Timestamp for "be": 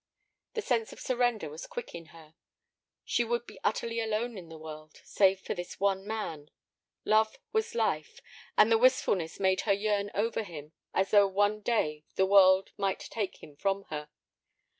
3.45-3.59